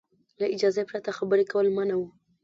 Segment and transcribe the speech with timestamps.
[0.39, 2.07] له اجازې پرته خبرې کول منع وو.